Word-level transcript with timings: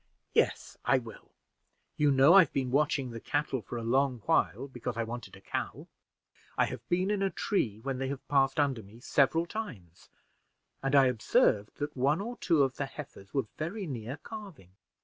"Yes, 0.33 0.79
I 0.83 0.97
will. 0.97 1.29
You 1.95 2.09
know 2.09 2.33
I've 2.33 2.51
been 2.51 2.71
watching 2.71 3.11
the 3.11 3.19
cattle 3.19 3.61
for 3.61 3.77
a 3.77 3.83
long 3.83 4.21
while, 4.25 4.67
because 4.67 4.97
I 4.97 5.03
wanted 5.03 5.35
a 5.35 5.41
cow. 5.41 5.85
I 6.57 6.65
have 6.65 6.81
been 6.89 7.11
in 7.11 7.21
a 7.21 7.29
tree 7.29 7.77
when 7.81 7.99
they 7.99 8.07
have 8.07 8.27
passed 8.27 8.59
under 8.59 8.81
me 8.81 8.99
several 8.99 9.45
times, 9.45 10.09
and 10.81 10.95
I 10.95 11.05
observed 11.05 11.75
that 11.77 11.95
one 11.95 12.19
or 12.19 12.35
two 12.37 12.63
of 12.63 12.77
the 12.77 12.87
heifers 12.87 13.31
were 13.31 13.45
very 13.59 13.85
near 13.85 14.17
calving. 14.25 14.71